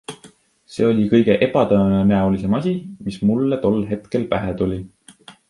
See 0.75 0.85
oli 0.93 1.03
kõige 1.11 1.35
ebatõenäolisem 1.47 2.57
asi, 2.61 2.73
mis 3.09 3.21
mulle 3.33 3.61
tol 3.67 3.79
hetkel 3.93 4.27
pähe 4.35 4.57
tuli. 4.65 4.81